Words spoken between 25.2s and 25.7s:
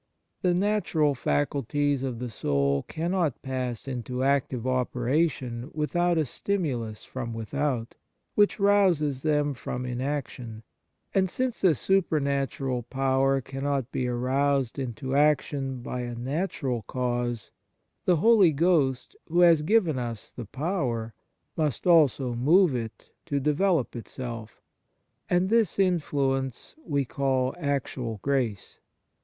and